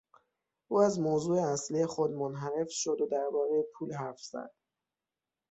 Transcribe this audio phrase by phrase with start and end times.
[0.67, 4.51] او از موضوع اصلی خود منحرف شد و دربارهی پول حرف زد.